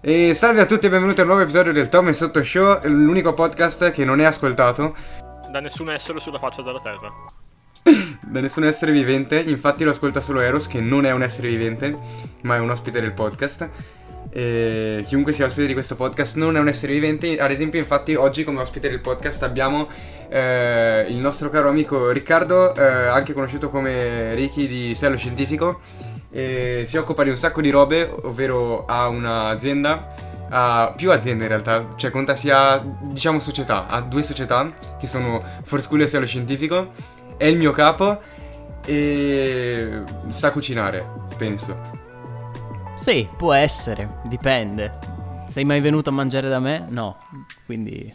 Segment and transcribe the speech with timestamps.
[0.00, 2.80] E salve a tutti e benvenuti a un nuovo episodio del Tom e Sotto Show,
[2.84, 4.94] l'unico podcast che non è ascoltato
[5.50, 7.12] Da nessun essere sulla faccia della terra.
[8.22, 11.98] da nessun essere vivente, infatti lo ascolta solo Eros che non è un essere vivente,
[12.42, 13.68] ma è un ospite del podcast.
[14.32, 18.14] E chiunque sia ospite di questo podcast non è un essere vivente, ad esempio infatti
[18.14, 19.88] oggi come ospite del podcast abbiamo
[20.28, 25.80] eh, il nostro caro amico Riccardo, eh, anche conosciuto come Ricky di Sello Scientifico,
[26.30, 30.14] e si occupa di un sacco di robe, ovvero ha un'azienda,
[30.48, 35.42] ha più aziende in realtà, cioè conta sia, diciamo società, ha due società che sono
[35.62, 36.92] For School e Sello Scientifico,
[37.36, 38.20] è il mio capo
[38.84, 41.06] e sa cucinare,
[41.36, 41.98] penso.
[42.96, 44.98] Sì, può essere, dipende.
[45.48, 46.84] Sei mai venuto a mangiare da me?
[46.88, 47.16] No,
[47.66, 48.12] quindi...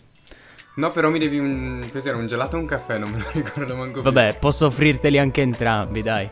[0.75, 1.89] No, però mi devi un...
[1.91, 2.97] cos'era, un gelato o un caffè?
[2.97, 4.11] Non me lo ricordo manco più.
[4.11, 6.29] Vabbè, posso offrirteli anche entrambi, dai.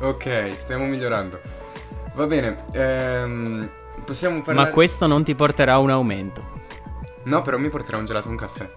[0.00, 1.40] Ok, stiamo migliorando.
[2.14, 3.68] Va bene, ehm,
[4.04, 4.68] possiamo parlare...
[4.68, 6.54] Ma questo non ti porterà a un aumento,
[7.24, 8.70] No, però mi porterà un gelato o un caffè.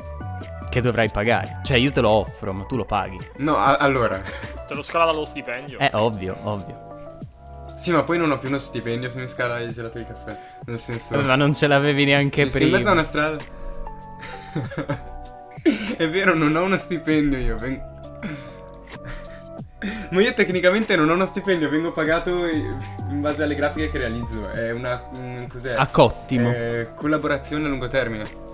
[0.69, 1.59] che dovrai pagare.
[1.63, 3.17] Cioè, io te lo offro, ma tu lo paghi.
[3.37, 4.21] No, a- allora...
[4.67, 5.77] Te lo scala dallo stipendio.
[5.79, 6.87] È ovvio, ovvio.
[7.75, 10.07] Sì, ma poi non ho più uno stipendio se mi scala il gelato e il
[10.07, 10.37] caffè.
[10.65, 11.19] Nel senso...
[11.21, 12.91] Ma non ce l'avevi neanche Mi sto in mezzo a prima.
[12.91, 13.37] una strada.
[15.97, 17.55] È vero, non ho uno stipendio io.
[17.57, 17.81] ven-
[20.11, 24.49] Ma io tecnicamente non ho uno stipendio, vengo pagato in base alle grafiche che realizzo.
[24.49, 25.03] È una.
[25.15, 25.73] un- cos'è?
[25.77, 26.51] A cottimo.
[26.51, 28.47] Eh, collaborazione a lungo termine.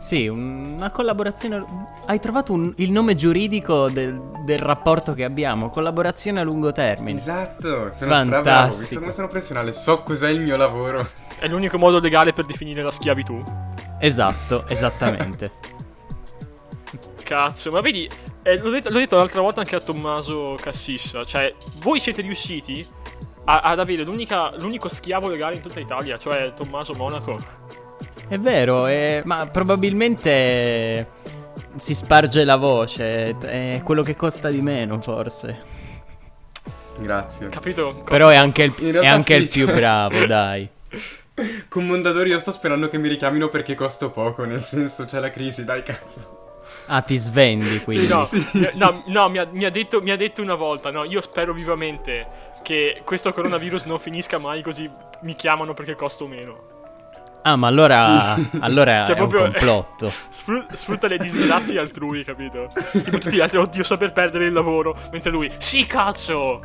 [0.00, 1.64] Sì, una collaborazione...
[2.06, 5.70] Hai trovato un- il nome giuridico del, del rapporto che abbiamo.
[5.70, 7.18] Collaborazione a lungo termine.
[7.18, 8.70] Esatto, sono Fantastico.
[8.70, 8.98] strabravo.
[9.00, 11.08] Come sono professionale, so cos'è il mio lavoro.
[11.40, 13.42] È l'unico modo legale per definire la schiavitù.
[13.98, 15.50] Esatto, esattamente.
[17.28, 18.08] Cazzo, ma vedi,
[18.42, 21.26] eh, l'ho, detto, l'ho detto l'altra volta anche a Tommaso Cassissa.
[21.26, 22.86] Cioè, voi siete riusciti
[23.44, 27.38] a- ad avere l'unica- l'unico schiavo legale in tutta Italia, cioè Tommaso Monaco.
[28.26, 31.08] È vero, eh, ma probabilmente
[31.76, 33.36] si sparge la voce.
[33.38, 35.60] È quello che costa di meno, forse.
[36.98, 37.50] Grazie.
[37.50, 38.04] Capito?
[38.04, 40.66] Però è anche il, è anche sì, il più cioè- bravo, dai.
[41.68, 44.44] Con Mondadori io sto sperando che mi richiamino perché costo poco.
[44.44, 46.37] Nel senso, c'è la crisi, dai cazzo.
[46.86, 48.06] Ah, ti svendi quindi.
[48.06, 48.70] Sì, no, Sì.
[48.74, 51.52] no, no, mi, ha, mi ha detto, mi ha detto una volta, no, io spero
[51.52, 52.26] vivamente
[52.62, 54.90] che questo coronavirus non finisca mai così
[55.22, 56.76] mi chiamano perché costo meno.
[57.42, 58.58] Ah, ma allora, Sì.
[58.60, 60.12] allora Cioè, è un proprio- complotto.
[60.28, 62.68] Sfru- sfrutta le disgrazie altrui, capito?
[62.92, 64.96] Tipo tutti gli altri, oddio, sto per perdere il lavoro.
[65.12, 66.60] Mentre lui, sì, cazzo!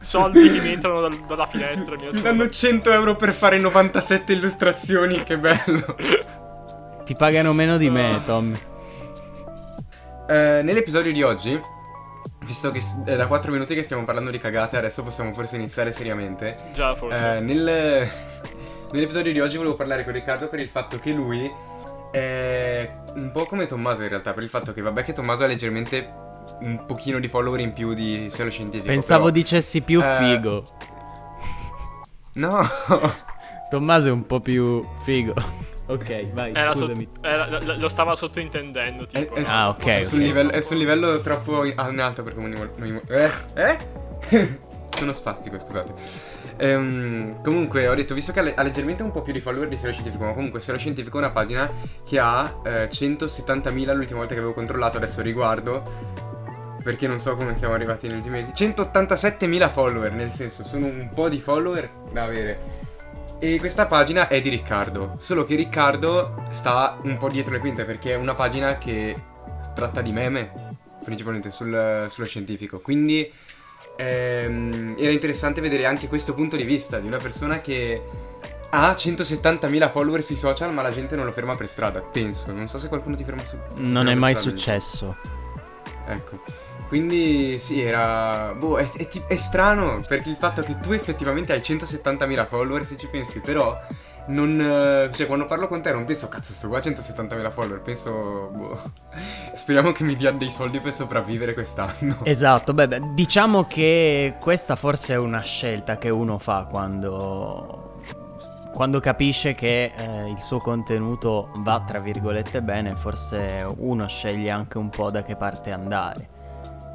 [0.00, 1.96] Soldi che mi entrano dal- dalla finestra.
[1.96, 5.96] Mi danno 100 euro per fare 97 illustrazioni, che bello.
[7.04, 8.58] Ti pagano meno di me, Tommy.
[10.28, 11.60] Eh, nell'episodio di oggi,
[12.44, 15.92] visto che è da 4 minuti che stiamo parlando di cagate, adesso possiamo forse iniziare
[15.92, 16.56] seriamente.
[16.72, 17.36] Già, forse.
[17.36, 18.08] Eh, nel-
[18.92, 21.50] nell'episodio di oggi volevo parlare con Riccardo per il fatto che lui
[22.10, 25.46] è un po' come Tommaso in realtà, per il fatto che vabbè che Tommaso ha
[25.46, 26.20] leggermente
[26.60, 28.88] un pochino di follower in più di Selo Scientifico.
[28.90, 30.64] Pensavo però- dicessi più eh, figo.
[32.34, 32.62] No!
[33.68, 35.34] Tommaso è un po' più figo.
[35.86, 37.08] Ok, vai, Era scusami.
[37.14, 39.34] sotto- era- lo- stava sottointendendo, È, tipo.
[39.34, 40.24] è Ah, su- ok, è sul ok.
[40.26, 43.30] livello, è sul livello troppo in, ah, in alto per come noi, noi- eh?
[43.54, 43.78] Eh?
[44.94, 45.92] Sono spastico, scusate.
[46.58, 49.66] Ehm, comunque, ho detto, visto che ha, le- ha leggermente un po' più di follower
[49.68, 51.68] di Sero Scientifico, ma comunque Sero Scientifico è una pagina
[52.06, 55.82] che ha eh, 170.000 l'ultima volta che avevo controllato, adesso riguardo,
[56.84, 58.52] perché non so come siamo arrivati negli ultimi mesi.
[58.54, 62.80] 187.000 follower, nel senso, sono un po' di follower da avere.
[63.44, 67.84] E questa pagina è di Riccardo, solo che Riccardo sta un po' dietro le quinte
[67.84, 69.20] perché è una pagina che
[69.74, 72.78] tratta di meme, principalmente sul- sullo scientifico.
[72.78, 73.28] Quindi
[73.96, 78.00] ehm, era interessante vedere anche questo punto di vista di una persona che
[78.70, 82.52] ha 170.000 follower sui social ma la gente non lo ferma per strada, penso.
[82.52, 83.56] Non so se qualcuno ti ferma su...
[83.74, 84.56] ti Non ferma è mai strada.
[84.56, 85.16] successo.
[86.06, 86.44] Ecco.
[86.92, 88.52] Quindi sì, era...
[88.54, 92.98] Boh, è, è è strano perché il fatto che tu effettivamente hai 170.000 follower, se
[92.98, 93.80] ci pensi, però
[94.26, 94.60] non...
[94.60, 98.10] eh, Cioè, quando parlo con te non penso, cazzo, sto qua a 170.000 follower, penso...
[98.52, 98.92] Boh...
[99.54, 102.18] Speriamo che mi dia dei soldi per sopravvivere quest'anno.
[102.24, 108.02] Esatto, beh, beh, diciamo che questa forse è una scelta che uno fa quando,
[108.74, 114.76] quando capisce che eh, il suo contenuto va, tra virgolette, bene, forse uno sceglie anche
[114.76, 116.28] un po' da che parte andare.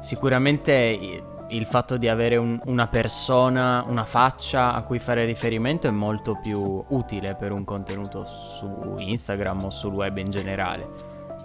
[0.00, 5.90] Sicuramente il fatto di avere un- una persona, una faccia a cui fare riferimento è
[5.90, 10.86] molto più utile per un contenuto su Instagram o sul web in generale.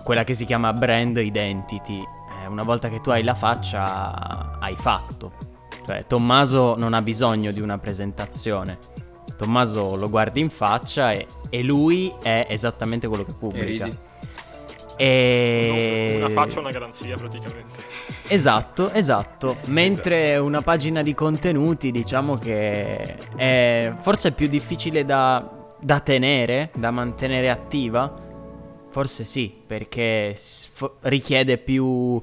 [0.03, 2.00] Quella che si chiama brand identity.
[2.00, 5.31] Eh, una volta che tu hai la faccia, hai fatto.
[5.85, 8.77] Cioè, Tommaso non ha bisogno di una presentazione.
[9.38, 13.85] Tommaso lo guardi in faccia e, e lui è esattamente quello che pubblica.
[14.95, 16.15] E...
[16.17, 17.79] Una faccia una garanzia praticamente.
[18.27, 19.57] Esatto, esatto.
[19.65, 25.47] Mentre una pagina di contenuti, diciamo che è forse più difficile da,
[25.79, 28.21] da tenere, da mantenere attiva.
[28.89, 30.35] Forse sì, perché
[31.01, 32.21] richiede più,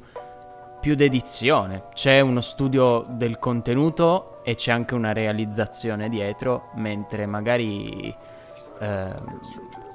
[0.81, 1.85] più dedizione.
[1.95, 8.15] C'è uno studio del contenuto e c'è anche una realizzazione dietro, mentre magari
[8.81, 9.41] ehm,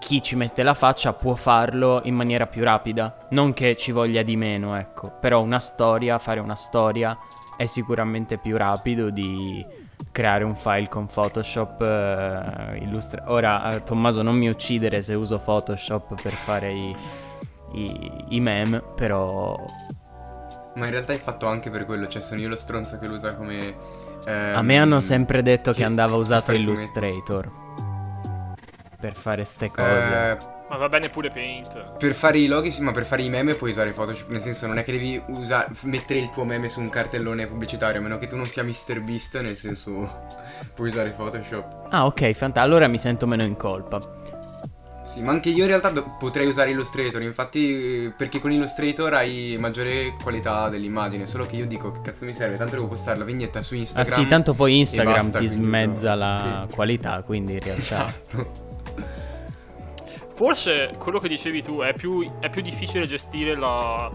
[0.06, 3.26] chi ci mette la faccia può farlo in maniera più rapida.
[3.32, 5.10] Non che ci voglia di meno, ecco.
[5.20, 7.18] Però una storia, fare una storia
[7.58, 9.66] è sicuramente più rapido di
[10.12, 11.82] creare un file con Photoshop.
[11.82, 16.96] eh, illustra- Ora, eh, Tommaso, non mi uccidere se uso Photoshop per fare i,
[17.74, 19.58] i, i meme, però
[20.76, 23.16] Ma in realtà è fatto anche per quello, cioè sono io lo stronzo che lo
[23.16, 23.76] usa come...
[24.26, 26.52] a ehm, me hanno sempre detto che, che- andava usato.
[26.52, 27.64] Illustrator
[29.06, 30.32] per fare ste cose.
[30.32, 30.38] Eh,
[30.68, 31.98] Ma va bene pure Paint.
[32.00, 34.66] per fare i loghi sì, ma per fare i meme puoi usare Photoshop, nel senso
[34.66, 38.18] non è che devi usare, mettere il tuo meme su un cartellone pubblicitario, a meno
[38.18, 40.26] che tu non sia MrBeast, nel senso
[40.74, 41.88] puoi usare Photoshop.
[41.90, 42.60] Ah, ok, fantastico.
[42.66, 44.00] Allora mi sento meno in colpa.
[45.06, 49.56] Sì, ma anche io in realtà do- potrei usare Illustrator, infatti perché con Illustrator hai
[49.60, 53.24] maggiore qualità dell'immagine, solo che io dico che cazzo mi serve, tanto devo postare la
[53.24, 54.20] vignetta su Ah Instagram.
[54.24, 56.16] sì, tanto poi Instagram basta, ti smezza no.
[56.16, 56.74] la Sì.
[56.74, 57.82] qualità, quindi in realtà...
[57.82, 58.74] Esatto.
[60.36, 64.10] Forse quello che dicevi tu è più, è più difficile gestire la,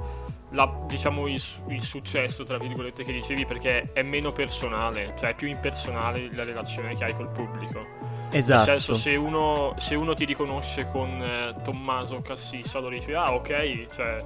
[0.50, 5.34] la- diciamo il, il successo, tra virgolette, che dicevi perché è meno personale, cioè è
[5.34, 8.18] più impersonale la relazione che hai col pubblico.
[8.32, 8.70] Esatto.
[8.70, 13.32] Nel senso, se uno, se uno ti riconosce con eh, Tommaso Cassissa, lo dici, ah
[13.34, 14.16] ok, cioè...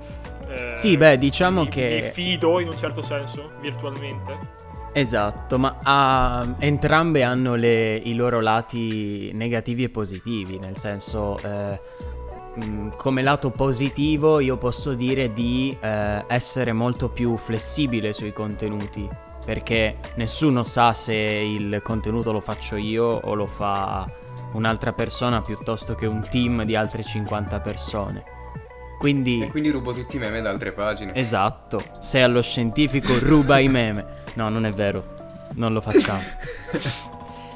[0.49, 4.63] eh, Sì, beh, diciamo mi- che- Mi fido in un certo senso, virtualmente.
[4.96, 11.81] Esatto, ma ah, entrambe hanno le- i loro lati negativi e positivi, nel senso, eh,
[12.55, 19.08] mh, come lato positivo io posso dire di eh, essere molto più flessibile sui contenuti,
[19.44, 24.08] perché nessuno sa se il contenuto lo faccio io o lo fa
[24.52, 28.23] un'altra persona piuttosto che un team di altre 50 persone.
[28.99, 29.43] Quindi...
[29.43, 31.14] E quindi rubo tutti i meme da altre pagine.
[31.14, 34.23] Esatto, se allo scientifico ruba i meme.
[34.34, 35.04] No, non è vero,
[35.54, 36.22] non lo facciamo.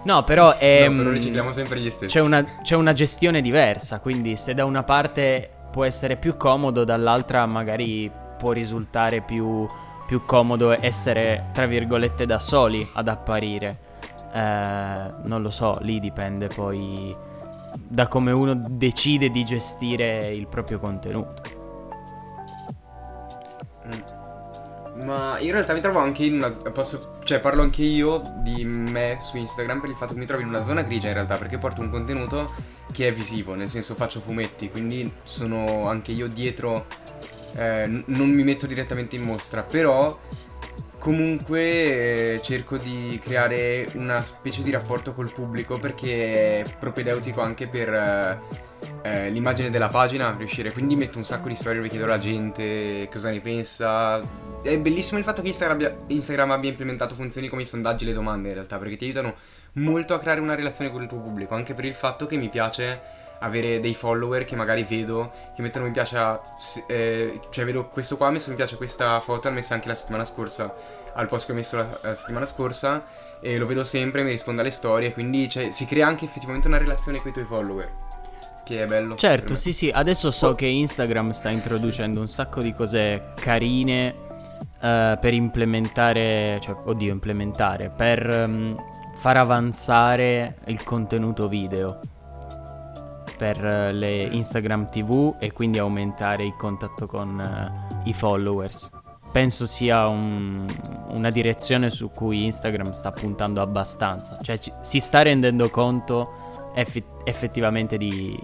[0.04, 0.88] No, però è...
[0.88, 2.16] no, però ricicliamo sempre gli stessi.
[2.16, 6.84] c'è, una, c'è una gestione diversa, quindi se da una parte può essere più comodo,
[6.84, 9.66] dall'altra magari può risultare più,
[10.06, 13.76] più comodo essere, tra virgolette, da soli ad apparire.
[14.32, 17.14] Eh, non lo so, lì dipende poi
[17.76, 21.57] da come uno decide di gestire il proprio contenuto.
[25.04, 26.50] Ma in realtà mi trovo anche in una.
[26.50, 30.42] Posso, cioè, parlo anche io di me su Instagram per il fatto che mi trovo
[30.42, 32.52] in una zona grigia in realtà, perché porto un contenuto
[32.92, 36.86] che è visivo, nel senso faccio fumetti, quindi sono anche io dietro.
[37.54, 40.18] eh, n- non mi metto direttamente in mostra, però
[40.98, 47.68] comunque eh, cerco di creare una specie di rapporto col pubblico perché è propedeutico anche
[47.68, 48.40] per eh,
[49.02, 53.08] eh, l'immagine della pagina riuscire quindi metto un sacco di storie dove chiedo alla gente
[53.10, 54.20] cosa ne pensa.
[54.62, 58.08] È bellissimo il fatto che Instagram abbia, Instagram abbia implementato funzioni come i sondaggi e
[58.08, 59.34] le domande in realtà perché ti aiutano
[59.74, 62.48] molto a creare una relazione con il tuo pubblico anche per il fatto che mi
[62.48, 66.40] piace avere dei follower che magari vedo che mettono mi piace a,
[66.88, 69.94] eh, cioè vedo questo qua ha messo mi piace questa foto l'ha messa anche la
[69.94, 70.74] settimana scorsa
[71.14, 73.04] al post che ho messo la, la settimana scorsa
[73.40, 76.78] e lo vedo sempre mi risponde alle storie quindi cioè, si crea anche effettivamente una
[76.78, 78.06] relazione con i tuoi follower
[78.68, 79.14] che è bello.
[79.14, 84.14] Certo, sì, sì, adesso so che Instagram sta introducendo un sacco di cose carine
[84.82, 88.76] eh, per implementare, cioè, oddio, implementare, per ehm,
[89.14, 91.98] far avanzare il contenuto video
[93.38, 98.90] per eh, le Instagram TV e quindi aumentare il contatto con eh, i followers.
[99.32, 100.66] Penso sia un-
[101.10, 106.46] una direzione su cui Instagram sta puntando abbastanza, cioè ci- si sta rendendo conto
[106.80, 108.38] effi- effettivamente di,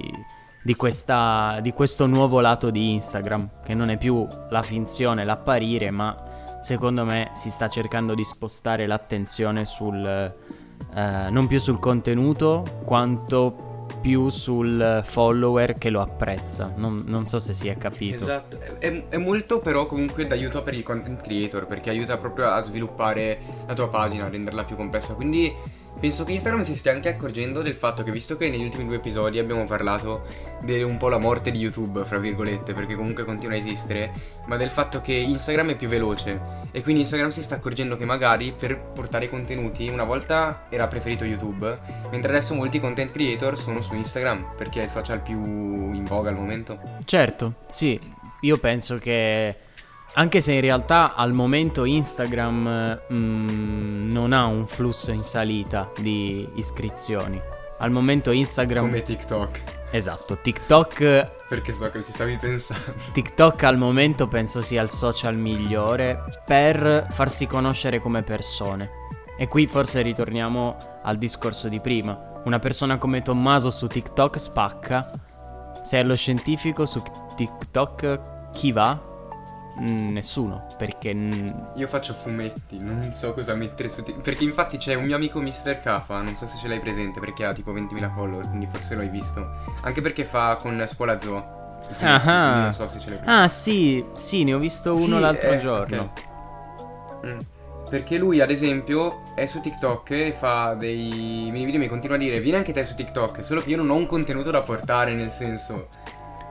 [0.62, 5.90] di questa- di questo nuovo lato di Instagram, che non è più la finzione, l'apparire,
[5.90, 12.64] ma secondo me si sta cercando di spostare l'attenzione sul, eh, non più sul contenuto,
[12.84, 16.72] quanto più sul follower che lo apprezza.
[16.76, 18.22] Non, non so se si è capito.
[18.22, 22.60] Esatto, è, è molto però comunque d'aiuto per il content creator perché aiuta proprio a
[22.60, 25.14] sviluppare la tua pagina, a renderla più complessa.
[25.14, 25.52] Quindi
[25.98, 28.96] penso che Instagram si stia anche accorgendo del fatto che visto che negli ultimi due
[28.96, 30.24] episodi abbiamo parlato
[30.62, 34.12] di un po' la morte di YouTube, fra virgolette, perché comunque continua a esistere,
[34.46, 38.04] ma del fatto che Instagram è più veloce e quindi Instagram si sta accorgendo che
[38.04, 41.78] magari per portare contenuti una volta era preferito YouTube,
[42.10, 46.30] mentre adesso molti content creator sono su Instagram perché è il social più in voga
[46.30, 46.78] al momento.
[47.04, 47.98] Certo, sì,
[48.40, 49.56] io penso che
[50.14, 56.48] anche se in realtà al momento Instagram mm, non ha un flusso in salita di
[56.54, 57.40] iscrizioni.
[57.78, 58.84] Al momento Instagram...
[58.84, 59.60] Come TikTok.
[59.90, 61.46] Esatto, TikTok...
[61.48, 62.94] Perché so che ci stavi pensando.
[63.12, 69.02] TikTok al momento penso sia il social migliore per farsi conoscere come persone.
[69.36, 72.42] E qui forse ritorniamo al discorso di prima.
[72.44, 75.10] Una persona come Tommaso su TikTok spacca.
[75.82, 77.02] Se è lo scientifico su
[77.34, 79.12] TikTok chi va?
[79.80, 81.10] Mm, nessuno, perché...
[81.10, 84.22] Io faccio fumetti, non so cosa mettere su TikTok.
[84.22, 85.80] Perché infatti c'è un mio amico Mr.
[85.82, 89.08] Kafa, non so se ce l'hai presente, perché ha tipo 20.000 follower, quindi forse l'hai
[89.08, 89.44] visto.
[89.82, 91.62] Anche perché fa con Scuola Zoo.
[92.00, 93.42] Ah, non so se ce l'hai presente.
[93.42, 96.12] Ah, sì, sì, ne ho visto uno sì, l'altro eh, giorno.
[96.12, 97.32] Okay.
[97.32, 97.38] Mm.
[97.90, 101.80] Perché lui, ad esempio, è su TikTok e fa dei mini video.
[101.80, 103.44] Mi continua a dire: Vieni anche te su TikTok.
[103.44, 105.88] Solo che io non ho un contenuto da portare, nel senso.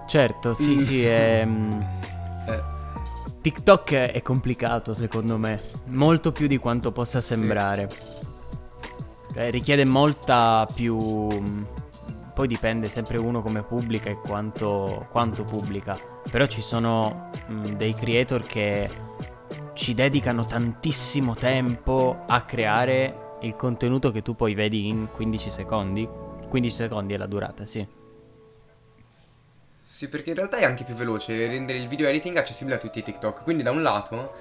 [0.08, 0.76] Certo, sì, mm.
[0.76, 1.48] sì, è.
[2.48, 2.73] eh.
[3.44, 7.90] TikTok è complicato secondo me, molto più di quanto possa sembrare.
[9.34, 11.28] Eh, richiede molta più...
[12.34, 16.00] Poi dipende sempre uno come pubblica e quanto, quanto pubblica.
[16.32, 18.90] Però ci sono mh, dei creator che
[19.74, 26.08] ci dedicano tantissimo tempo a creare il contenuto che tu poi vedi in 15 secondi.
[26.48, 27.86] 15 secondi è la durata, sì.
[29.86, 33.00] Sì, perché in realtà è anche più veloce rendere il video editing accessibile a tutti
[33.00, 33.44] i TikTok.
[33.44, 34.34] Quindi da un lato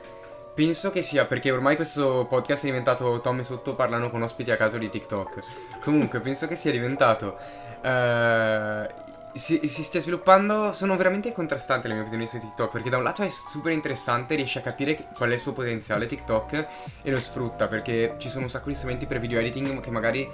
[0.55, 4.51] penso che sia perché ormai questo podcast è diventato Tom e Sotto parlano con ospiti
[4.53, 5.41] a caso di TikTok.
[5.83, 7.37] Comunque penso che sia diventato...
[7.83, 12.99] Uh, si, si, stia sviluppando, sono veramente contrastanti le mie opinioni su TikTok perché da
[12.99, 16.67] un lato è super interessante, riesce a capire qual è il suo potenziale TikTok
[17.03, 20.31] e lo sfrutta perché ci sono un sacco di strumenti per video editing che magari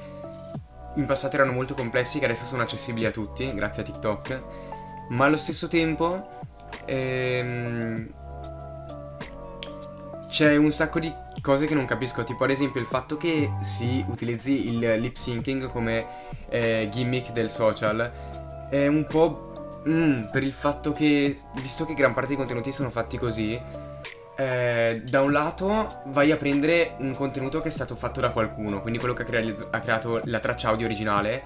[0.95, 4.43] in passato erano molto complessi che adesso sono accessibili a tutti grazie a TikTok
[5.09, 6.29] ma allo stesso tempo
[6.85, 8.13] ehm,
[10.29, 14.05] c'è un sacco di cose che non capisco, tipo ad esempio il fatto che si
[14.09, 16.07] utilizzi il lip syncing come
[16.49, 22.13] eh, gimmick del social è un po' mm, per il fatto che, visto che gran
[22.13, 23.61] parte dei contenuti sono fatti così,
[24.37, 28.81] eh, da un lato vai a prendere un contenuto che è stato fatto da qualcuno,
[28.81, 31.43] quindi quello che ha, crea- ha creato la traccia audio originale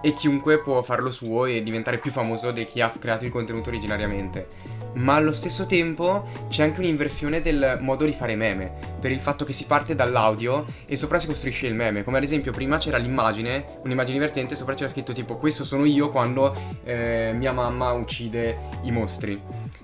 [0.00, 3.68] e chiunque può farlo suo e diventare più famoso di chi ha creato il contenuto
[3.68, 4.48] originariamente.
[4.94, 9.44] Ma allo stesso tempo c'è anche un'inversione del modo di fare meme, per il fatto
[9.44, 12.02] che si parte dall'audio e sopra si costruisce il meme.
[12.02, 16.08] Come ad esempio prima c'era l'immagine, un'immagine divertente, sopra c'era scritto tipo questo sono io
[16.08, 19.40] quando eh, mia mamma uccide i mostri.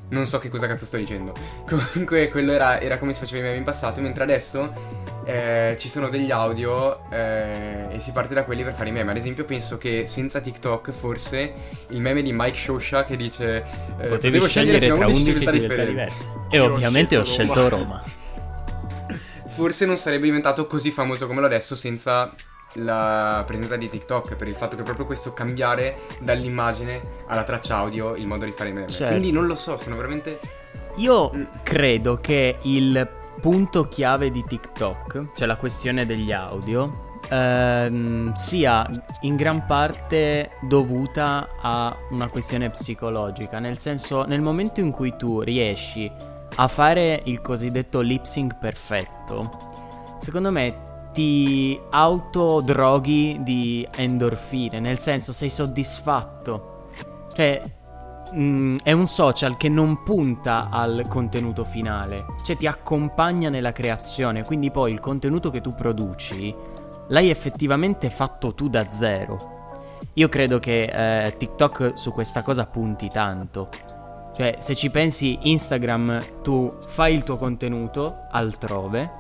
[0.08, 1.34] Non so che cosa cazzo sto dicendo.
[1.68, 5.88] Comunque quello era, era come si faceva i meme in passato, mentre adesso eh, ci
[5.88, 9.10] sono degli audio eh, e si parte da quelli per fare i meme.
[9.10, 11.52] Ad esempio, penso che senza TikTok, forse
[11.88, 13.64] il meme di Mike Shosha che dice:
[13.98, 15.90] eh, Potevi scegliere tra 11 civiltà differenti.
[15.90, 16.32] diverse.
[16.50, 18.02] E Io ovviamente ho scelto, ho scelto Roma.
[19.48, 22.32] forse non sarebbe diventato così famoso come lo adesso senza
[22.76, 28.14] la presenza di TikTok per il fatto che proprio questo cambiare dall'immagine alla traccia audio
[28.16, 28.88] il modo di fare i meme.
[28.88, 29.08] Certo.
[29.08, 30.60] Quindi non lo so, sono veramente
[30.96, 31.44] io mm.
[31.62, 33.08] credo che il
[33.42, 38.88] punto chiave di TikTok, cioè la questione degli audio, ehm, sia
[39.22, 45.40] in gran parte dovuta a una questione psicologica, nel senso nel momento in cui tu
[45.40, 46.08] riesci
[46.54, 49.50] a fare il cosiddetto lip sync perfetto,
[50.20, 56.86] secondo me ti autodroghi di endorfine, nel senso sei soddisfatto.
[57.34, 57.60] Cioè,
[58.32, 63.72] mh, mm, è un social che non punta al contenuto finale, cioè ti accompagna nella
[63.72, 66.54] creazione, quindi poi il contenuto che tu produci
[67.08, 69.60] l'hai effettivamente fatto tu da zero.
[70.14, 70.84] Io credo che
[71.26, 73.68] eh, TikTok su questa cosa punti tanto.
[74.34, 79.10] Cioè, se ci pensi, Instagram tu fai il tuo contenuto altrove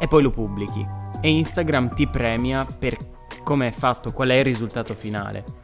[0.00, 0.86] e poi lo pubblichi.
[1.20, 2.96] E Instagram ti premia per
[3.42, 5.61] come è fatto, qual è il risultato finale.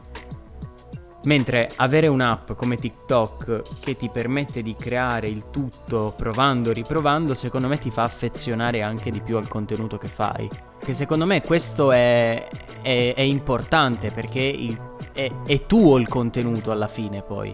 [1.23, 7.67] Mentre avere un'app come TikTok che ti permette di creare il tutto provando, riprovando, secondo
[7.67, 10.49] me ti fa affezionare anche di più al contenuto che fai.
[10.81, 12.47] Che secondo me questo è,
[12.81, 14.79] è, è importante perché il,
[15.11, 17.53] è, è, tuo il contenuto alla fine poi.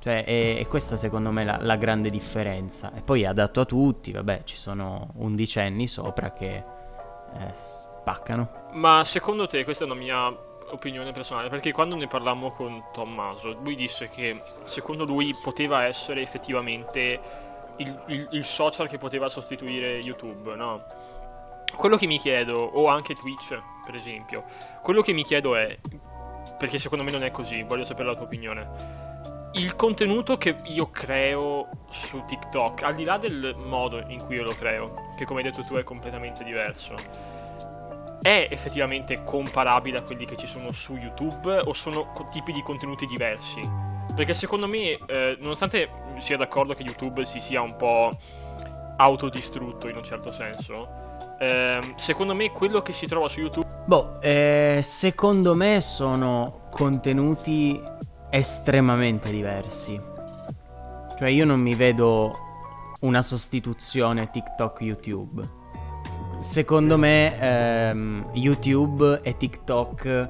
[0.00, 2.92] Cioè, è, questa secondo me la, la, grande differenza.
[2.92, 6.64] E poi è adatto a tutti, vabbè, ci sono undicenni sopra che eh,
[7.54, 8.68] spaccano.
[8.72, 13.56] Ma secondo te, questa è una mia opinione personale, perché quando ne parlammo con Tommaso,
[13.62, 17.20] lui disse che secondo lui poteva essere effettivamente
[17.76, 20.84] il, il, il social che poteva sostituire YouTube, no?
[21.76, 24.44] Quello che mi chiedo, o anche Twitch, per esempio,
[24.82, 25.78] quello che mi chiedo è,
[26.58, 29.08] perché secondo me non è così, voglio sapere la tua opinione.
[29.52, 34.44] Il contenuto che io creo su TikTok, al di là del modo in cui io
[34.44, 36.94] lo creo, che come hai detto tu è completamente diverso,
[38.22, 43.06] è effettivamente comparabile a quelli che ci sono su YouTube o sono tipi di contenuti
[43.06, 43.60] diversi?
[44.14, 48.16] Perché secondo me, eh, nonostante sia d'accordo che YouTube si sia un po'
[48.96, 50.88] autodistrutto in un certo senso,
[51.38, 53.66] ehm, secondo me quello che si trova su YouTube...
[53.86, 57.80] Boh, eh, secondo me sono contenuti
[58.28, 59.98] estremamente diversi.
[61.18, 62.32] Cioè io non mi vedo
[63.00, 65.58] una sostituzione TikTok-YouTube.
[66.40, 70.28] Secondo me ehm, YouTube e TikTok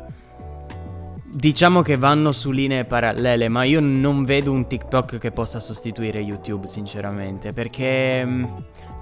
[1.32, 6.18] diciamo che vanno su linee parallele, ma io non vedo un TikTok che possa sostituire
[6.18, 8.44] YouTube, sinceramente, perché mm,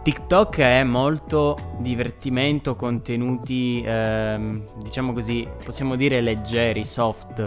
[0.02, 7.40] TikTok è molto divertimento, contenuti, ehm, diciamo così, possiamo dire leggeri, soft.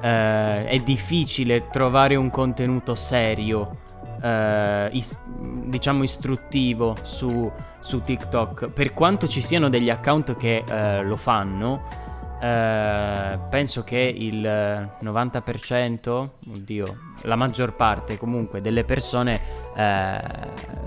[0.00, 3.78] Eh, è difficile trovare un contenuto serio
[4.22, 5.18] eh, is-
[5.66, 8.68] diciamo istruttivo su, su, TikTok.
[8.68, 11.82] Per quanto ci siano degli account che eh, lo fanno,
[12.40, 19.40] eh, penso che il 90%, oddio, la maggior parte comunque delle persone,
[19.74, 20.20] eh,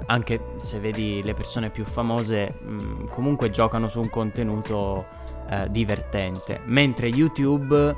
[0.05, 5.05] anche se vedi le persone più famose, mh, mm, comunque giocano su un contenuto
[5.49, 6.61] eh, divertente.
[6.65, 7.95] Mentre YouTube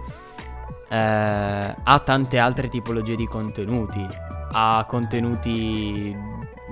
[0.89, 6.15] eh, ha tante altre tipologie di contenuti ha contenuti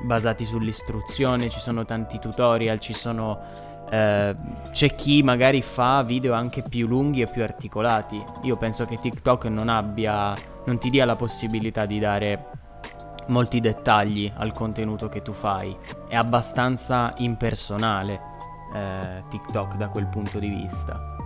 [0.03, 3.67] basati sull'istruzione, ci sono tanti tutorial, ci sono...
[3.89, 4.35] Eh,
[4.71, 8.23] c'è chi magari fa video anche più lunghi e più articolati.
[8.43, 12.45] Io penso che TikTok non abbia, non ti dia la possibilità di dare
[13.27, 15.75] molti dettagli al contenuto che tu fai.
[16.07, 18.21] È abbastanza impersonale
[18.73, 21.18] eh, TikTok da quel punto di vista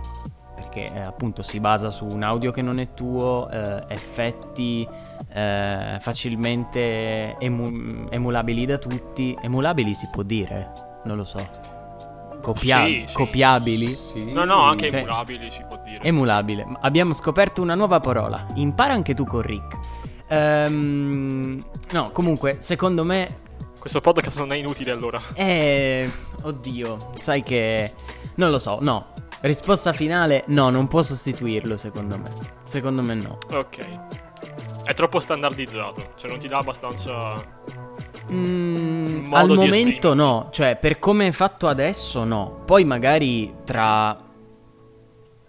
[0.74, 4.86] che eh, appunto si basa su un audio che non è tuo, eh, effetti
[5.32, 9.36] eh, facilmente emu- emulabili da tutti.
[9.40, 10.72] Emulabili si può dire,
[11.04, 11.72] non lo so.
[12.42, 13.14] Copia- sì, sì.
[13.14, 13.94] Copiabili?
[13.94, 14.32] Sì.
[14.32, 16.02] No, no, anche cioè, emulabili si può dire.
[16.02, 16.66] Emulabile.
[16.80, 18.44] Abbiamo scoperto una nuova parola.
[18.56, 19.78] Impara anche tu con Rick.
[20.28, 23.42] Um, no, comunque, secondo me
[23.78, 25.20] questo podcast non è inutile allora.
[25.34, 26.10] Eh,
[26.42, 27.92] oddio, sai che...
[28.36, 29.12] Non lo so, no.
[29.44, 32.30] Risposta finale, no, non può sostituirlo secondo me.
[32.64, 33.36] Secondo me no.
[33.50, 33.84] Ok.
[34.84, 37.44] È troppo standardizzato, cioè non ti dà abbastanza...
[38.32, 42.62] Mm, al momento no, cioè per come è fatto adesso no.
[42.64, 44.16] Poi magari tra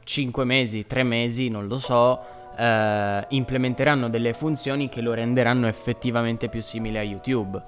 [0.03, 2.19] 5 mesi, 3 mesi, non lo so,
[2.57, 7.63] eh, implementeranno delle funzioni che lo renderanno effettivamente più simile a YouTube.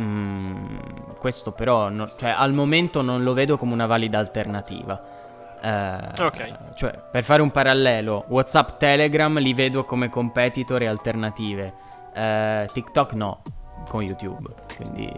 [0.00, 0.76] Mm,
[1.20, 5.17] questo però, no, cioè, al momento non lo vedo come una valida alternativa.
[5.60, 6.74] Eh, ok.
[6.74, 11.74] Cioè, per fare un parallelo, WhatsApp, Telegram li vedo come competitor e alternative.
[12.14, 13.42] Eh, TikTok no,
[13.88, 14.48] con YouTube.
[14.76, 15.12] Quindi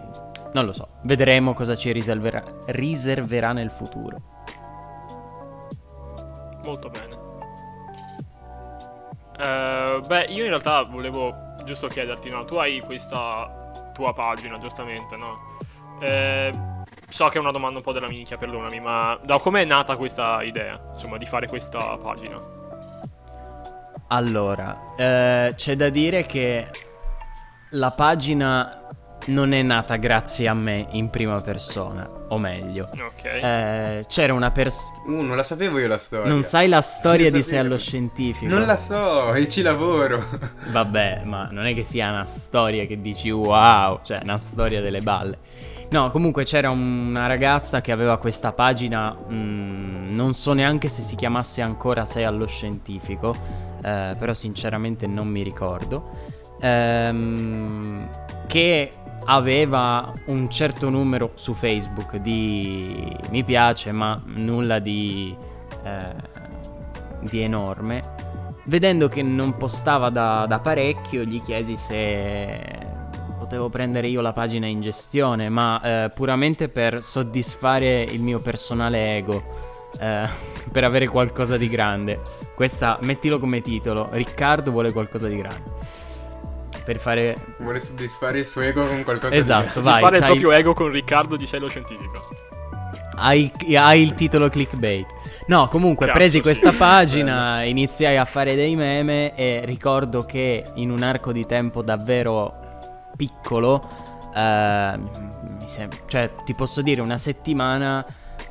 [0.53, 0.87] non lo so.
[1.03, 4.21] Vedremo cosa ci riserverà, riserverà nel futuro.
[6.63, 7.19] Molto bene.
[9.41, 11.33] Uh, beh, io in realtà volevo
[11.65, 12.45] giusto chiederti, no?
[12.45, 15.39] Tu hai questa tua pagina, giustamente, no?
[15.99, 16.51] Eh,
[17.11, 20.41] So che è una domanda un po' della minchia, perdonami, ma da com'è nata questa
[20.43, 22.39] idea, insomma, di fare questa pagina?
[24.07, 26.67] Allora, eh, c'è da dire che
[27.71, 28.77] la pagina
[29.25, 32.89] non è nata grazie a me in prima persona, o meglio.
[32.93, 33.25] Ok.
[33.25, 35.01] Eh, c'era una persona...
[35.05, 36.31] Uh, non la sapevo io la storia.
[36.31, 38.49] Non sai la storia di sé allo scientifico?
[38.49, 40.23] Non la so, e ci lavoro.
[40.71, 45.01] Vabbè, ma non è che sia una storia che dici wow, cioè una storia delle
[45.01, 45.39] balle.
[45.91, 51.01] No, comunque c'era una ragazza che aveva questa pagina, mh, mm, non so neanche se
[51.01, 53.35] si chiamasse ancora Sei allo scientifico,
[53.83, 56.11] eh, però sinceramente non mi ricordo,
[56.61, 58.07] ehm,
[58.47, 58.91] che
[59.25, 65.35] aveva un certo numero su Facebook di mi piace, ma nulla di,
[65.83, 66.15] eh,
[67.19, 68.01] di enorme.
[68.63, 72.90] Vedendo che non postava da, da parecchio, gli chiesi se
[73.51, 79.17] potevo prendere io la pagina in gestione, ma eh, puramente per soddisfare il mio personale
[79.17, 79.43] ego,
[79.99, 80.25] eh,
[80.71, 82.21] per avere qualcosa di grande.
[82.55, 85.69] Questa, mettilo come titolo, Riccardo vuole qualcosa di grande.
[86.85, 87.55] Per fare...
[87.57, 90.01] Vuole soddisfare il suo ego con qualcosa esatto, di vai.
[90.01, 92.21] Fare il proprio ego con Riccardo di Cielo Scientifico.
[93.17, 95.07] hai, hai il titolo clickbait.
[95.47, 96.41] No, comunque, Cazzo, presi sì.
[96.41, 101.81] questa pagina, iniziai a fare dei meme e ricordo che in un arco di tempo
[101.81, 102.60] davvero
[103.15, 103.81] piccolo,
[104.35, 108.05] eh, mi sem- cioè ti posso dire una settimana,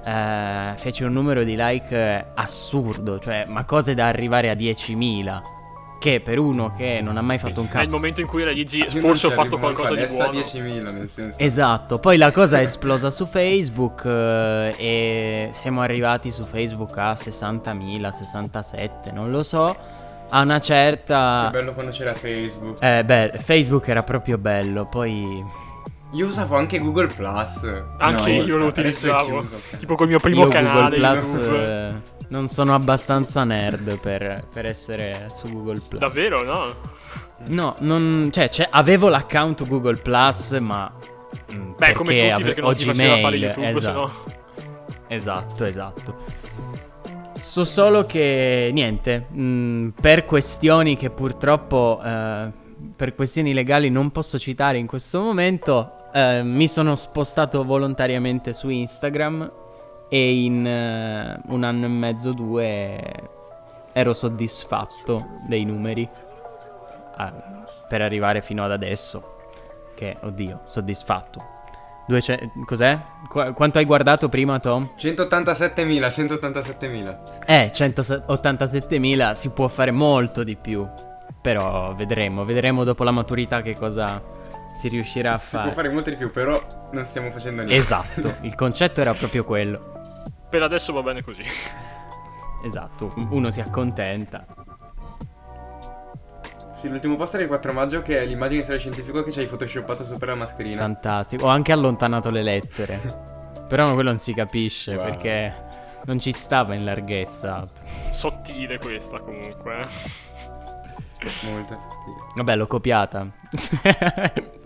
[0.05, 5.59] eh, fece un numero di like assurdo, cioè ma cose da arrivare a 10.000.
[6.01, 8.42] Che per uno che non ha mai fatto un È il cazzo momento in cui
[8.42, 10.31] realizzi, forse ho fatto qualcosa di buono.
[10.31, 11.38] Adesso a 10.000 nel senso.
[11.38, 17.12] Esatto, poi la cosa è esplosa su Facebook eh, e siamo arrivati su Facebook a
[17.12, 19.77] 60.000, 67, non lo so.
[20.31, 21.49] A una Che certa...
[21.51, 22.83] bello quando c'era Facebook.
[22.83, 25.45] Eh beh, Facebook era proprio bello, poi...
[26.12, 27.85] Io usavo anche Google Plus.
[27.99, 29.40] Anche No, io lo utilizzavo.
[29.40, 29.61] chiuso.
[29.79, 30.83] Tipo col mio primo Io canale.
[30.83, 31.95] Google Plus eh,
[32.29, 36.01] non sono abbastanza nerd per, per essere su Google Plus.
[36.01, 36.75] Davvero, no?
[37.47, 40.93] No, non, cioè, c'è- avevo l'account Google Plus, ma...
[41.53, 43.83] mm, Beh, come tutti, ave- perché ho non ti faceva fare Gmail, YouTube, esatto.
[44.09, 44.38] sennò...
[45.07, 46.16] Esatto, esatto.
[47.40, 52.50] So solo che niente, mh, per questioni che purtroppo eh,
[52.94, 58.68] per questioni legali non posso citare in questo momento, eh, mi sono spostato volontariamente su
[58.68, 59.50] Instagram
[60.09, 63.00] e in eh, un anno e mezzo, due
[63.92, 66.09] ero soddisfatto dei numeri
[67.16, 69.37] ah, per arrivare fino ad adesso.
[69.94, 71.59] Che, oddio, soddisfatto.
[72.11, 72.99] 200 cos'è?
[73.29, 74.90] Qu- quanto hai guardato prima, Tom?
[74.99, 77.18] 187.000, 187.000.
[77.46, 80.87] Eh, 187.000 si può fare molto di più.
[81.40, 84.20] Però vedremo, vedremo dopo la maturità che cosa
[84.75, 85.64] si riuscirà a Si fare.
[85.64, 87.77] può fare molto di più, però non stiamo facendo niente.
[87.83, 89.92] Esatto, il concetto era proprio quello.
[90.51, 91.42] Per adesso va bene così.
[92.64, 94.44] Esatto, uno si accontenta.
[96.81, 99.47] Sì, l'ultimo post era il 4 maggio che è l'immagine del scientifico che ci hai
[99.47, 100.81] photoshoppato sopra la mascherina.
[100.81, 101.45] Fantastico.
[101.45, 102.99] Ho anche allontanato le lettere.
[103.69, 105.05] Però quello non si capisce Wow.
[105.05, 105.55] perché
[106.07, 107.69] non ci stava in larghezza.
[108.11, 109.81] Sottile questa comunque.
[109.83, 109.87] eh.
[111.43, 112.16] Molto sottile.
[112.37, 113.27] Vabbè, l'ho copiata.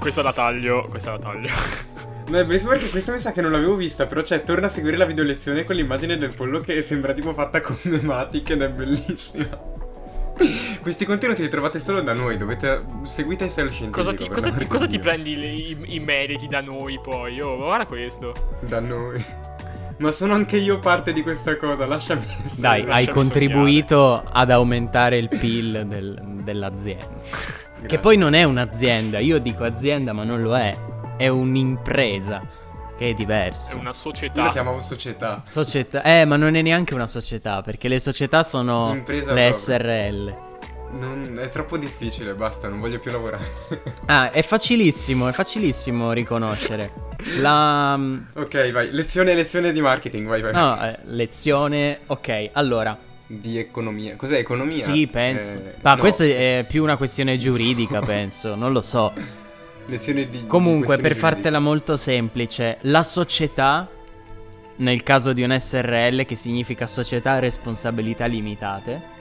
[0.00, 1.48] Questa la taglio, questa la taglio.
[2.28, 4.68] No, è bellissimo perché questa mi sa che non l'avevo vista, però cioè torna a
[4.68, 8.62] seguire la video lezione con l'immagine del pollo che sembra tipo fatta con mematiche ed
[8.62, 9.76] è bellissima.
[10.82, 13.90] Questi contenuti li trovate solo da noi, dovete seguite il scientifico.
[13.90, 17.40] Cosa ti, cosa ti- cosa ti prendi le- i, i meriti da noi poi?
[17.40, 18.32] Oh, ma guarda questo.
[18.60, 19.24] Da noi.
[19.98, 22.22] Ma sono anche io parte di questa cosa, lasciami.
[22.56, 27.06] Dai, hai lasciami contribuito ad aumentare il PIL del- dell'azienda.
[27.78, 27.98] Che Grazie.
[28.00, 30.76] poi non è un'azienda, io dico azienda ma non lo è,
[31.16, 32.42] è un'impresa,
[32.96, 33.74] che è È diverso.
[33.74, 34.48] una Io la società.
[34.50, 35.42] chiamavo società.
[35.44, 39.52] Società, eh ma non è neanche una società, perché le società sono Impresa le proprio.
[39.52, 40.36] SRL.
[40.90, 43.46] Non, è troppo difficile, basta, non voglio più lavorare.
[44.06, 46.92] Ah, è facilissimo, è facilissimo riconoscere.
[47.40, 47.92] La...
[48.34, 48.90] ok, vai.
[48.90, 50.52] Lezione, lezione di marketing, vai, vai.
[50.54, 52.96] No, eh, lezione, ok, allora,
[53.26, 54.16] Di economia.
[54.16, 54.82] Cos'è economia?
[54.82, 55.58] sì, penso.
[55.58, 59.12] Eh, Ma no, questa è più una questione giuridica, penso, non lo so.
[59.86, 60.46] Lezione di.
[60.46, 63.86] Comunque, di per questioni fartela molto semplice, la società,
[64.76, 69.16] nel caso di un SRL, che significa società a responsabilità limitate,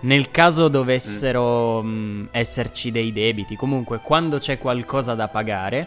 [0.00, 5.86] nel caso dovessero mh, esserci dei debiti, comunque quando c'è qualcosa da pagare,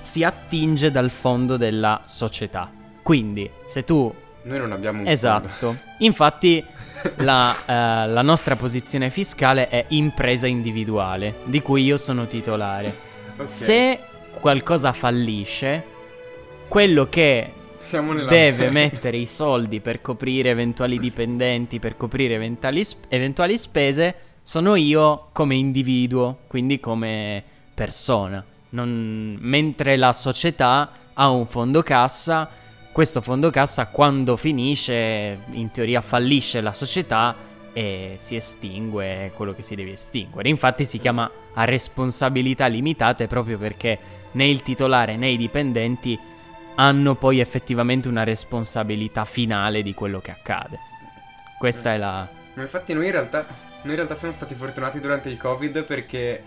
[0.00, 2.70] si attinge dal fondo della società.
[3.02, 4.12] Quindi, se tu.
[4.42, 5.76] Noi non abbiamo un Esatto.
[5.98, 6.64] Infatti
[7.16, 12.90] la, eh, la nostra posizione fiscale è impresa individuale, di cui io sono titolare.
[12.92, 13.42] fondo.
[13.42, 13.98] Ok, Se
[14.40, 15.84] qualcosa fallisce,
[16.68, 17.52] quello che
[18.28, 24.74] deve mettere i soldi per coprire eventuali dipendenti, per coprire eventuali, sp- eventuali spese, sono
[24.74, 27.42] io come individuo, quindi come
[27.74, 28.44] persona.
[28.70, 32.48] Non- mentre la società ha un fondo cassa,
[32.92, 37.34] questo fondo cassa quando finisce, in teoria fallisce la società
[37.72, 40.48] e si estingue quello che si deve estinguere.
[40.48, 43.98] Infatti si chiama a responsabilità limitate proprio perché
[44.32, 46.18] né il titolare né i dipendenti
[46.76, 50.78] hanno poi effettivamente una responsabilità finale di quello che accade.
[51.58, 52.28] Questa è la...
[52.54, 53.46] Ma infatti noi in realtà
[53.82, 56.42] noi in realtà siamo stati fortunati durante il Covid perché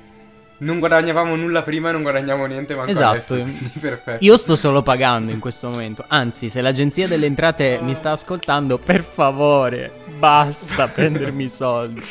[0.59, 3.33] non guadagnavamo nulla prima e non guadagniamo niente manco Esatto.
[3.33, 4.17] adesso.
[4.19, 6.05] Io sto solo pagando in questo momento.
[6.07, 12.01] Anzi, se l'agenzia delle entrate mi sta ascoltando, per favore, basta prendermi i soldi.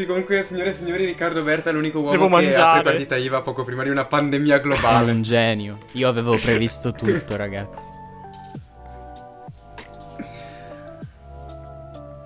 [0.00, 2.78] Sì, comunque, signore e signori, Riccardo Berta è l'unico uomo Devo che mangiare.
[2.78, 5.12] apre partita IVA poco prima di una pandemia Sono globale.
[5.12, 5.76] un genio.
[5.92, 7.82] Io avevo previsto tutto, ragazzi.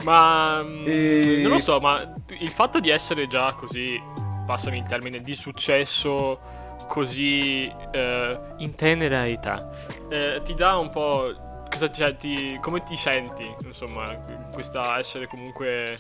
[0.04, 4.00] Ma mm, E- non lo so, ma il fatto di essere già così,
[4.46, 6.38] passami il termine, di successo
[6.87, 9.68] così eh, in tenera età,
[10.10, 11.34] eh, ti dà un po'...
[11.68, 14.16] Cosa, cioè, ti, come ti senti, insomma,
[14.52, 15.98] questa essere comunque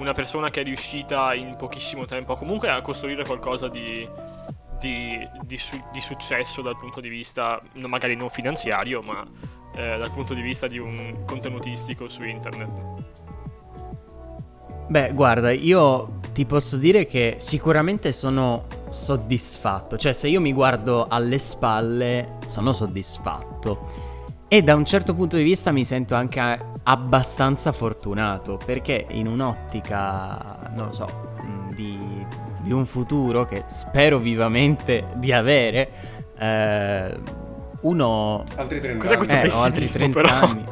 [0.00, 4.08] una persona che è riuscita in pochissimo tempo comunque a costruire qualcosa di,
[4.80, 9.22] di, di, su, di successo dal punto di vista, magari non finanziario, ma
[9.74, 12.70] eh, dal punto di vista di un contenutistico su internet?
[14.88, 19.96] Beh, guarda, io ti posso dire che sicuramente sono soddisfatto.
[19.98, 24.08] Cioè, se io mi guardo alle spalle, sono soddisfatto.
[24.48, 26.40] E da un certo punto di vista mi sento anche
[26.84, 31.98] abbastanza fortunato, perché in un'ottica, non lo so, mm, di,
[32.60, 35.90] di un futuro che spero vivamente di avere,
[36.38, 37.18] eh,
[37.82, 38.44] uno...
[38.56, 40.34] Altri 30 Cos'è questo eh, ho altri 30 però?
[40.34, 40.64] anni.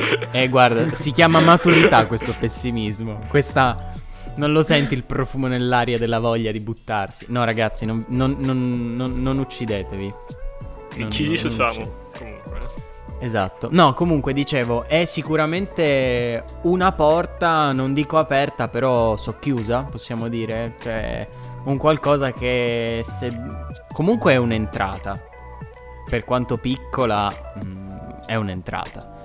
[0.30, 3.20] Eh, guarda, si chiama maturità questo pessimismo.
[3.28, 3.92] Questa.
[4.36, 7.26] Non lo senti il profumo nell'aria della voglia di buttarsi.
[7.28, 10.14] No, ragazzi, non, non- non- non- non uccidetevi.
[10.96, 12.58] Non- dissociamo, non comunque.
[13.20, 13.68] Esatto.
[13.70, 20.74] No, comunque dicevo, è sicuramente una porta, non dico aperta, però socchiusa, possiamo dire.
[20.80, 21.28] Cioè,
[21.64, 23.30] un qualcosa che se...
[23.92, 25.20] comunque è un'entrata.
[26.08, 27.30] Per quanto piccola,
[27.62, 27.90] mm,
[28.26, 29.18] è un'entrata.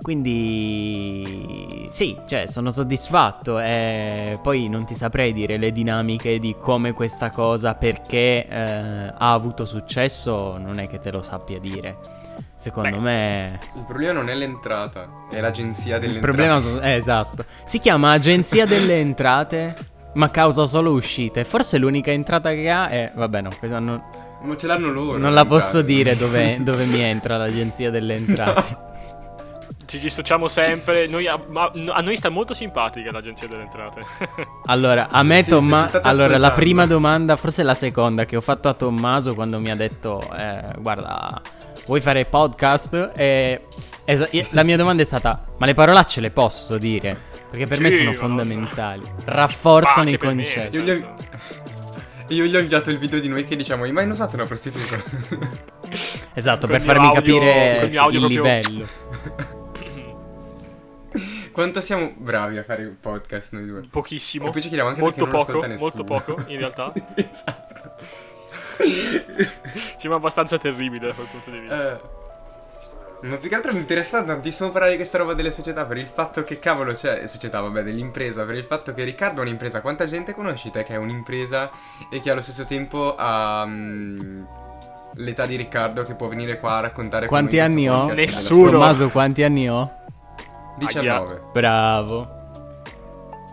[0.00, 6.92] Quindi sì, cioè sono soddisfatto e poi non ti saprei dire le dinamiche di come
[6.92, 12.21] questa cosa, perché eh, ha avuto successo, non è che te lo sappia dire.
[12.62, 16.76] Secondo Beh, me Il problema non è l'entrata, è l'agenzia delle il problema entrate.
[16.76, 17.44] so- eh, esatto.
[17.64, 19.74] Si chiama Agenzia delle Entrate,
[20.14, 21.42] ma causa solo uscite.
[21.42, 24.00] Forse l'unica entrata che ha è vabbè, no, questa non,
[24.42, 25.18] Ma ce l'hanno loro.
[25.18, 25.86] non la posso entrate.
[25.86, 28.90] dire dove, dove mi entra l'Agenzia delle Entrate.
[29.84, 31.08] Ci dissociamo sempre.
[31.08, 34.00] Noi a, ma- a noi sta molto simpatica l'agenzia delle entrate.
[34.66, 38.68] Allora, a me Sì, Tomma- Allora, la prima domanda, forse la seconda che ho fatto
[38.68, 41.40] a Tommaso quando mi ha detto eh, "Guarda,
[41.86, 43.62] vuoi fare podcast?" E
[44.04, 47.90] esa- la mia domanda è stata "Ma le parolacce le posso dire?" Perché per me
[47.90, 49.02] Sì, sono ma- fondamentali.
[49.24, 50.76] Rafforzano i me, concetti.
[50.78, 51.14] Io gli, ho...
[52.28, 54.96] Io gli ho inviato il video di noi che diciamo: Hai mai usato una prostituta?
[56.34, 58.86] Esatto, per farmi audio- capire col mio audio il proprio- livello.
[61.52, 63.82] Quanto siamo bravi a fare podcast noi due?
[63.90, 64.46] Pochissimo.
[64.46, 66.90] E poi ci chiediamo anche molto poco, molto poco, in realtà.
[67.14, 67.94] esatto.
[69.96, 71.92] Sembra abbastanza terribile da quel punto di vista.
[71.92, 72.00] Eh,
[73.22, 76.08] ma più che altro mi interessa tantissimo parlare di questa roba delle società per il
[76.08, 79.80] fatto che cavolo c'è società, vabbè, dell'impresa, per il fatto che Riccardo è un'impresa.
[79.80, 81.70] Quanta gente conosci te che è un'impresa
[82.10, 84.44] e che allo stesso tempo ha mm,
[85.14, 88.12] l'età di Riccardo che può venire qua a raccontare con Quanti anni ho?
[88.12, 88.70] Nessuno.
[88.70, 90.00] Tommaso, quanti anni ho?
[90.78, 91.42] sua- 19.
[91.52, 92.18] Bravo.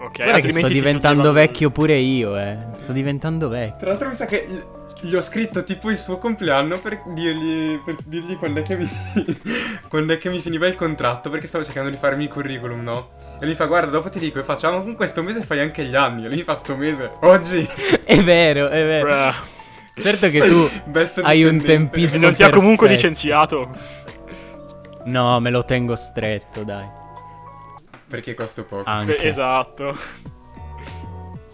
[0.02, 2.58] ok, Guarda che sto diventando vecchio pure io, eh.
[2.72, 3.78] Sto diventando vecchio.
[3.78, 4.48] Tra l'altro mi sa che
[5.02, 8.90] gli- ho scritto tipo il suo compleanno per dirgli, per dirgli quando, è che mi,
[9.90, 13.10] quando è che mi finiva il contratto perché stavo cercando di farmi il curriculum, no?
[13.36, 15.42] E lui mi fa guarda dopo ti dico e faccio ah ma con questo mese
[15.44, 17.66] fai anche gli anni e lui mi fa sto mese oggi
[18.04, 19.08] È vero, è vero.
[19.10, 19.34] Bruh.
[20.02, 20.70] Certo che tu
[21.24, 21.58] hai un.
[21.60, 23.70] E tempismo non ti ha comunque licenziato.
[25.06, 26.88] No, me lo tengo stretto, dai.
[28.08, 29.22] perché costo poco Anche.
[29.24, 29.98] Esatto.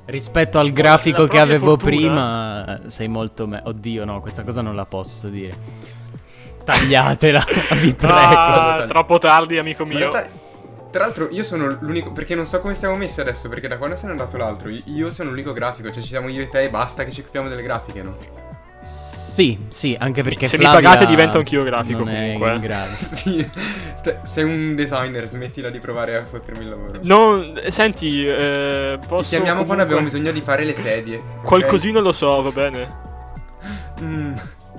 [0.06, 2.64] Rispetto al grafico che avevo fortuna.
[2.66, 5.56] prima, sei molto me- Oddio, no, questa cosa non la posso dire.
[6.64, 7.44] Tagliatela,
[7.82, 8.14] vi prego.
[8.14, 9.98] Ah, troppo tardi, amico mio.
[9.98, 10.28] realtà,
[10.92, 13.98] tra l'altro io sono l'unico perché non so come stiamo messi adesso perché da quando
[13.98, 16.70] se n'è andato l'altro io sono l'unico grafico cioè ci siamo io e te e
[16.70, 18.16] basta che ci occupiamo delle grafiche no?
[18.86, 22.54] Sì, sì, anche Sì, perché se mi Flavia pagate divento anch'io grafico, non è comunque.
[22.54, 22.94] in grado.
[22.98, 23.46] sì
[23.96, 29.24] sta- sei un designer smettila di provare a fottermi il lavoro Non, senti, eh, posso
[29.24, 31.22] Ti chiamiamo comunque- quando abbiamo bisogno di fare le sedie.
[31.44, 32.96] Qualcosino lo so, va bene.
[34.02, 34.34] Mm.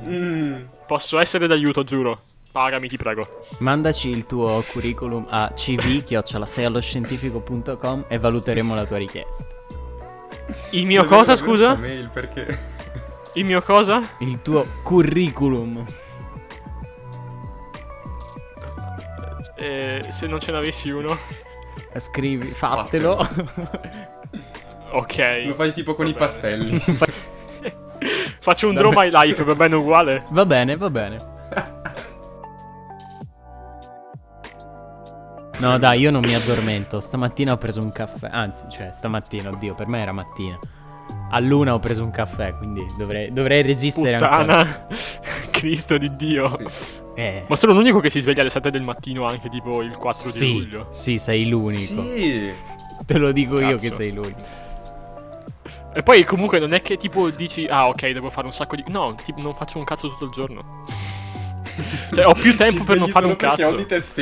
[0.06, 0.54] Mm.
[0.86, 2.20] Posso essere d'aiuto, giuro.
[2.52, 3.44] Pagami, ti prego.
[3.58, 9.44] Mandaci il tuo curriculum a cv-seialloscientifico.com e valuteremo la tua richiesta.
[10.70, 11.74] Il mio cosa, scusa?
[11.74, 12.56] Mail perché
[13.36, 14.00] Il mio cosa?
[14.20, 15.84] Il tuo curriculum.
[19.58, 21.08] Eh, se non ce n'avessi uno.
[21.98, 23.16] Scrivi, fatelo.
[24.88, 25.42] Ok.
[25.44, 26.24] lo fai tipo con Va i bene.
[26.26, 26.78] pastelli.
[28.40, 30.22] Faccio un draw my life, va bene uguale.
[30.30, 31.16] va bene, va bene.
[35.58, 37.00] No, dai, io non mi addormento.
[37.00, 38.28] Stamattina ho preso un caffè.
[38.30, 40.58] Anzi, cioè, stamattina, oddio, per me era mattina.
[41.28, 44.44] A luna ho preso un caffè, quindi dovrei, dovrei resistere ancora.
[44.44, 44.86] Puttana.
[45.50, 46.48] Cristo di Dio.
[46.48, 46.66] Sì.
[47.16, 50.22] Eh, Ma sono l'unico che si sveglia alle 7 del mattino anche tipo il 4
[50.24, 50.88] di sì, luglio.
[50.90, 52.02] sì, sei l'unico.
[52.04, 52.52] Sì.
[53.06, 53.88] Te lo dico io Cazzo.
[53.88, 54.64] che sei l'unico.
[55.94, 58.84] E poi comunque non è che tipo dici, ah ok, devo fare un sacco di...
[58.88, 60.84] No, tipo non faccio un cazzo tutto il giorno.
[62.14, 63.74] cioè ho più tempo per non fare un cazzo.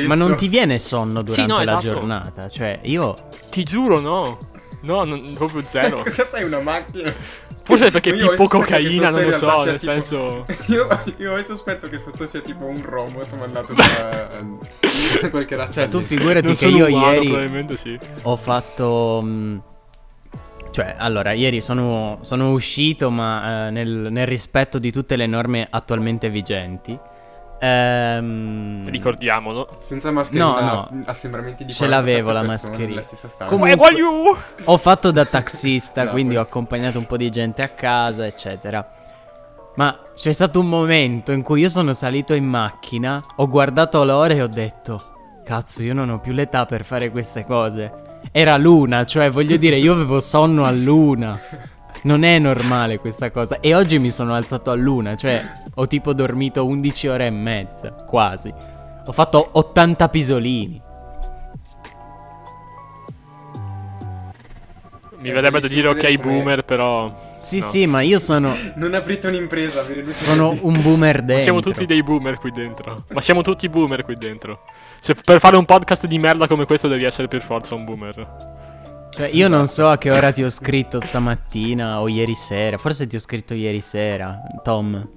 [0.07, 1.87] Ma non ti viene sonno durante Sì, no, la esatto.
[1.87, 2.47] giornata?
[2.47, 3.13] Cioè, io...
[3.49, 4.37] Ti giuro, no.
[4.85, 5.97] No, non- proprio zero.
[6.03, 7.13] Cosa sai una macchina?
[7.63, 10.45] Forse è perché Io pippo cocaina, non lo so, nel tipo- senso...
[10.67, 14.29] Io, io ho il sospetto che sotto sia tipo un robot mandato da
[15.21, 15.81] da qualche razza.
[15.81, 17.97] Cioè, tu figurati Non che io umano, ieri probabilmente sì.
[18.23, 19.21] ho fatto...
[19.23, 19.61] mh,
[20.71, 25.67] Cioè, allora, ieri sono, sono uscito, ma eh, nel, nel rispetto di tutte le norme
[25.69, 26.97] attualmente vigenti.
[27.59, 29.77] Ehm, Ricordiamolo.
[29.81, 31.01] Senza mascherina, No, no.
[31.05, 33.01] assembramenti di Ce 47 l'avevo la mascherina.
[33.47, 33.95] Comunque-?
[34.65, 38.25] Ho fatto da taxista, No, quindi poi- ho accompagnato un po' di gente a casa,
[38.25, 38.87] eccetera.
[39.75, 44.33] Ma c'è stato un momento in cui io sono salito in macchina, ho guardato l'ora
[44.33, 45.03] e ho detto:
[45.43, 47.91] Cazzo, io non ho più l'età per fare queste cose.
[48.31, 51.37] Era l'una, cioè voglio dire, io avevo sonno a luna.
[52.05, 53.59] Non è normale questa cosa.
[53.59, 55.41] E oggi mi sono alzato a luna, cioè
[55.73, 58.53] ho tipo dormito 11 ore e mezza, quasi.
[59.05, 60.81] Ho fatto 80 pisolini.
[65.17, 66.17] Mi verrebbe da dire ok com'è.
[66.17, 67.11] boomer, però...
[67.41, 67.65] Sì, no.
[67.65, 71.35] sì, ma io sono, Non aprite un'impresa, lui- sono un boomer dentro.
[71.35, 73.03] Ma siamo tutti dei boomer qui dentro.
[73.09, 74.61] Ma siamo tutti boomer qui dentro.
[74.99, 78.74] Se per fare un podcast di merda come questo devi essere per forza un boomer.
[79.15, 82.77] Cioè, io non so a che ora ti ho scritto stamattina o ieri sera.
[82.77, 85.09] Forse ti ho scritto ieri sera, Tom.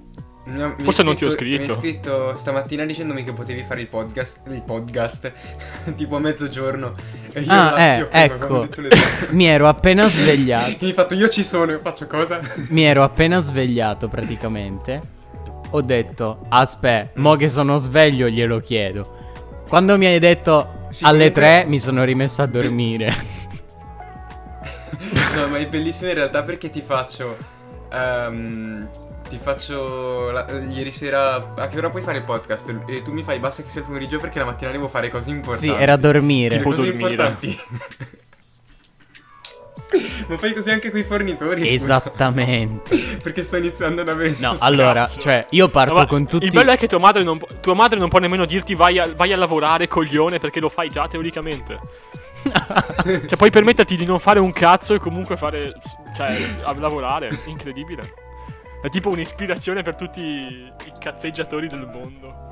[0.45, 1.73] Mi Forse hai non ti ho scritto- Mi scritto.
[1.73, 5.33] hai scritto stamattina dicendomi che potevi fare il podcast, il podcast
[5.97, 6.95] tipo a mezzogiorno.
[7.33, 8.67] E io Ah, eh, ecco.
[8.77, 8.89] le
[9.31, 10.77] Mi ero appena svegliato.
[10.81, 12.41] Mi hai fatto io ci sono e faccio cosa?
[12.69, 15.01] Mi ero appena svegliato praticamente.
[15.71, 19.17] Ho detto, aspetta, mo che sono sveglio glielo chiedo.
[19.69, 23.13] Quando mi hai detto Sì, alle 3 mi sono rimesso a dormire.
[25.37, 27.37] No, ma è bellissimo in realtà perché ti faccio.
[27.93, 28.89] ehm,
[29.29, 30.31] ti faccio.
[30.31, 31.55] la- ieri sera.
[31.57, 32.75] A che ora puoi fare il podcast?
[32.87, 35.31] E tu mi fai basta che sia il pomeriggio perché la mattina devo fare cose
[35.31, 35.69] importanti.
[35.69, 36.57] sì, era dormire.
[36.57, 37.11] Le Tipo cose dormire.
[37.11, 37.59] importanti.
[40.29, 41.75] ma fai così anche con i fornitori?
[41.75, 42.97] Esattamente.
[43.23, 46.73] perché sto iniziando ad avere No, allora, cioè, io parto Ma con tutti Il bello
[46.73, 49.37] è che tua madre, non, tua madre non può nemmeno dirti vai a, vai a
[49.37, 51.79] lavorare, coglione, perché lo fai già teoricamente.
[53.27, 55.73] cioè, puoi permetterti di non fare un cazzo e comunque fare.
[56.15, 57.31] Cioè, a lavorare.
[57.47, 58.27] Incredibile.
[58.81, 62.47] È tipo un'ispirazione per tutti i cazzeggiatori del mondo.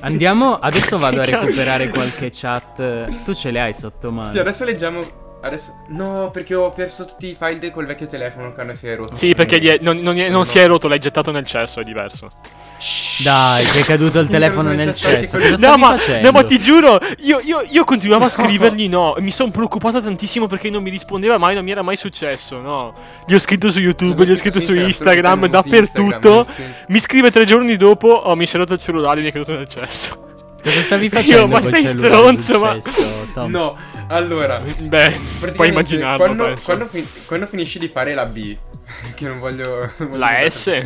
[0.00, 3.24] Andiamo, adesso vado a recuperare qualche chat.
[3.24, 4.30] Tu ce le hai sotto mano?
[4.30, 5.26] Sì, adesso leggiamo.
[5.40, 5.84] Adesso.
[5.88, 8.96] No, perché ho perso tutti i file de- col vecchio telefono che hanno si è
[8.96, 9.14] rotto.
[9.14, 10.44] Sì, perché è- non, non è- non No.
[10.44, 12.28] si è rotto, l'hai gettato nel cesso, è diverso.
[13.22, 15.36] Dai, che è caduto il telefono non nel cesso.
[15.38, 19.16] No ma, no, ma ti giuro, io, io- io continuavo a scrivergli no.
[19.16, 22.58] E mi sono preoccupato tantissimo perché non mi rispondeva mai, non mi era mai successo,
[22.60, 22.92] no.
[23.26, 26.46] Gli ho scritto su YouTube, gli ho scritto su Instagram, dappertutto.
[26.88, 29.52] Mi scrive tre giorni dopo, oh, mi si è rotto il cellulare mi è caduto
[29.54, 30.26] nel cesso.
[30.68, 31.40] Cosa stavi facendo?
[31.40, 33.46] Io, ma sei stronzo, ma- successo?
[33.46, 33.76] No,
[34.08, 34.60] allora.
[34.60, 35.18] Beh,
[35.54, 38.56] puoi immaginarlo, quando, quando, fin- quando finisci di fare la B,
[39.14, 39.90] che non voglio.
[39.96, 40.82] non voglio La S?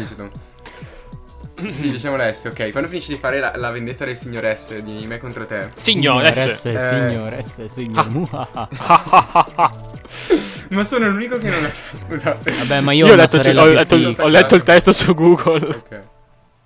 [1.66, 2.70] Sì, diciamo la S, ok.
[2.72, 5.68] Quando finisci di fare la, la vendetta del signor S di me contro te.
[5.76, 6.64] Signore, S, S.
[6.64, 6.78] Eh.
[6.78, 8.08] signore, S, signore.
[8.10, 9.70] Muahaha.
[10.70, 12.50] Ma sono l'unico che non la sa, scusate.
[12.50, 15.66] Vabbè, ma Io io, ho letto, ho letto ho letto il testo su Google.
[15.66, 16.00] Ok.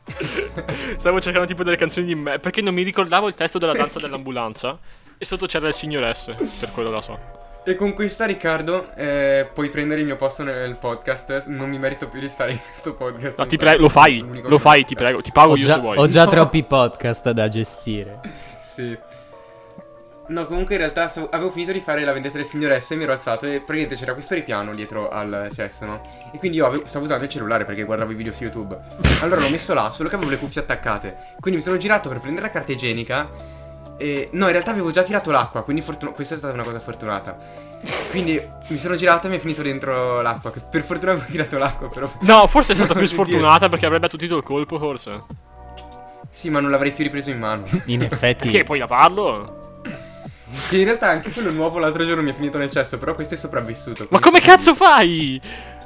[0.97, 2.39] Stavo cercando tipo delle canzoni di me.
[2.39, 4.79] Perché non mi ricordavo il testo della danza dell'ambulanza.
[5.19, 7.19] E sotto c'era il signor S, per quello la so.
[7.65, 11.47] E con questa, Riccardo, eh, puoi prendere il mio posto nel podcast.
[11.49, 13.39] Non mi merito più di stare in questo podcast.
[13.39, 15.81] No, ti prego, lo fai, lo fai, ti prego, ti pago Ho io già, se
[15.81, 15.97] vuoi.
[15.97, 16.31] ho già No.
[16.31, 18.21] troppi podcast da gestire.
[18.61, 18.97] Sì.
[20.29, 22.97] No, comunque in realtà stavo- avevo finito di fare la vendetta del signor S e
[22.97, 26.03] mi ero alzato e praticamente c'era questo ripiano dietro al cesso, no?
[26.33, 28.77] E quindi io avevo- stavo usando il cellulare perché guardavo i video su YouTube.
[29.21, 31.17] Allora l'ho messo là, solo che avevo le cuffie attaccate.
[31.41, 33.29] Quindi mi sono girato per prendere la carta igienica
[33.99, 34.29] e...
[34.33, 37.37] No, in realtà avevo già tirato l'acqua, quindi fortuna- questa è stata una cosa fortunata.
[38.11, 40.51] Quindi mi sono girato e mi è finito dentro l'acqua.
[40.51, 42.11] che Per fortuna avevo tirato l'acqua, però...
[42.23, 45.23] No, forse è stata più sfortunata perché avrebbe attutito il colpo, forse.
[46.31, 47.65] Sì, ma non l'avrei più ripreso in mano.
[47.87, 49.76] In effetti, Perché puoi lavarlo?
[50.69, 53.35] Che in realtà anche quello nuovo l'altro giorno mi è finito nel cesso, però questo
[53.35, 54.07] è sopravvissuto.
[54.11, 55.41] Ma quindi- come cazzo fai?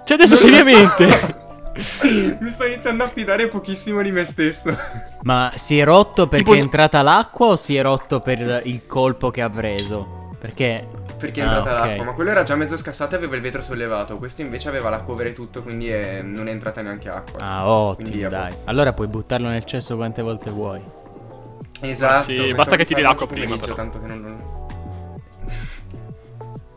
[0.05, 1.11] Cioè, adesso Non seriamente.
[1.11, 1.49] so.
[2.41, 4.77] Mi sto iniziando a fidare pochissimo di me stesso.
[5.23, 8.87] ma si è rotto perché Tipo- è entrata l'acqua o si è rotto per il
[8.87, 10.19] colpo che ha preso?
[10.39, 11.87] Perché Perché è Ah, entrata ok.
[11.87, 14.17] l'acqua, ma quello era già mezzo scassato e aveva il vetro sollevato.
[14.17, 17.39] Questo invece aveva la cover e tutto, quindi è- non è entrata neanche acqua.
[17.41, 18.55] Ah, Quindi ottimo, a dai.
[18.65, 20.81] Allora puoi buttarlo nel cesso quante volte vuoi.
[21.81, 22.25] Esatto.
[22.25, 23.75] sì, basta che tiri l'acqua prima, però.
[23.75, 24.69] Tanto che non.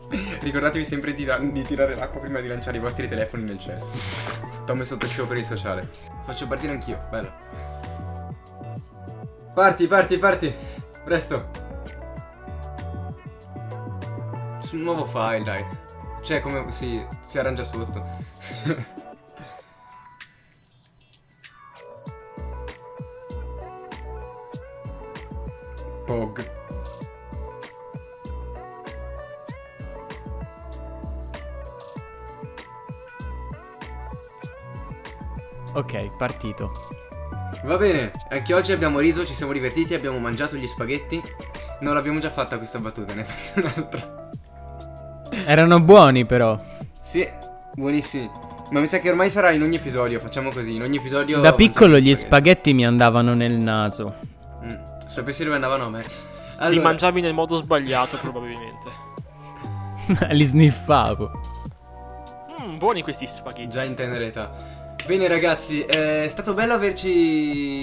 [0.40, 3.90] Ricordatevi sempre di, da- di tirare l'acqua prima di lanciare i vostri telefoni nel cesso.
[4.64, 5.88] Tom è sotto show per il sociale.
[6.22, 7.32] Faccio partire anch'io, bello.
[9.54, 10.54] Parti, parti, parti.
[11.04, 11.48] Presto.
[14.60, 15.64] Sul nuovo file, dai.
[16.22, 16.70] Cioè, come...
[16.70, 18.02] Sì, si arrangia sotto.
[26.04, 26.50] Pog.
[35.72, 36.70] Ok, partito.
[37.64, 41.22] Va bene, anche oggi abbiamo riso, ci siamo divertiti, abbiamo mangiato gli spaghetti.
[41.80, 44.30] Non l'abbiamo già fatta questa battuta, ne faccio un'altra.
[45.46, 46.56] Erano buoni però.
[47.02, 47.26] Sì,
[47.74, 48.30] buonissimi.
[48.70, 51.40] Ma mi sa che ormai sarà in ogni episodio, facciamo così, in ogni episodio...
[51.40, 54.32] Da piccolo gli spaghetti mi andavano nel naso.
[55.14, 56.02] Sapessi dove andavano a me.
[56.02, 56.08] Li
[56.58, 58.90] Allora, mangiavi nel modo sbagliato, probabilmente.
[60.34, 61.30] Li sniffavo.
[62.60, 63.68] Mm, buoni questi spaghetti.
[63.68, 64.50] già in tenera età.
[65.06, 67.82] Bene ragazzi, è stato bello averci...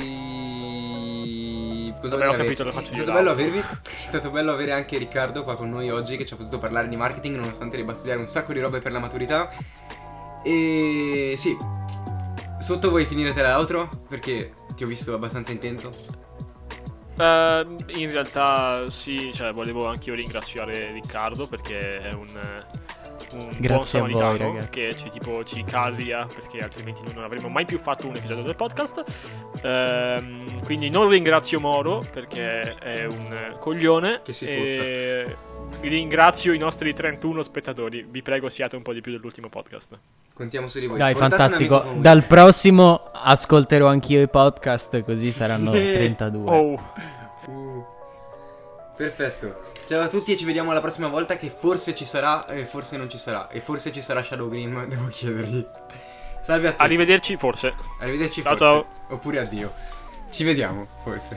[2.01, 2.63] Cosa Vabbè, ho capito, averci?
[2.63, 3.45] lo faccio È stato bello l'altro.
[3.45, 3.59] avervi.
[3.59, 6.89] È stato bello avere anche Riccardo qua con noi oggi che ci ha potuto parlare
[6.89, 9.49] di marketing nonostante debba studiare un sacco di robe per la maturità.
[10.43, 11.55] E sì,
[12.59, 13.87] sotto vuoi finire te l'outro?
[14.09, 15.91] Perché ti ho visto abbastanza intento.
[17.21, 17.65] Eh,
[17.99, 22.27] in realtà sì, cioè, volevo anch'io ringraziare Riccardo perché è un,
[23.33, 24.69] un buon Grazie a voi, samaritano ragazzi.
[24.69, 28.55] che ci, tipo, ci cavia perché altrimenti non avremmo mai più fatto un episodio del
[28.55, 29.03] podcast.
[29.61, 34.21] Ehm, quindi non ringrazio Moro perché è un coglione.
[34.23, 35.35] Che si e
[35.81, 38.05] ringrazio i nostri 31 spettatori.
[38.09, 39.97] Vi prego siate un po' di più dell'ultimo podcast.
[40.33, 40.97] Contiamo su di voi.
[40.97, 41.81] Dai, Portate fantastico.
[41.83, 42.01] voi.
[42.01, 45.93] Dal prossimo ascolterò anch'io i podcast, così saranno Sì.
[45.93, 46.49] 32.
[46.51, 46.93] Oh,
[47.47, 47.83] Uh,
[48.95, 49.59] perfetto.
[49.91, 52.95] Ciao a tutti e ci vediamo la prossima volta che forse ci sarà e forse
[52.95, 53.49] non ci sarà.
[53.49, 55.67] E forse ci sarà Shadow Grim, devo chiedergli.
[56.39, 56.83] Salve a tutti.
[56.83, 57.73] arrivederci forse.
[57.99, 58.63] Arrivederci Ciao, forse.
[58.63, 58.85] ciao.
[59.09, 59.73] Oppure addio.
[60.29, 61.35] Ci vediamo, forse.